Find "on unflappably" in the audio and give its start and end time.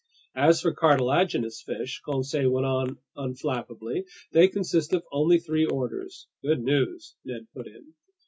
2.65-4.03